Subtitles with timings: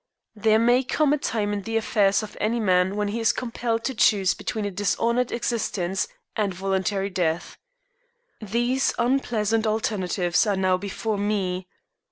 [0.35, 3.83] There may come a time in the affairs of any man when he is compelled
[3.83, 7.59] to choose between a dishonored existence and voluntary death.
[8.41, 11.67] These unpleasant alternatives are now before me.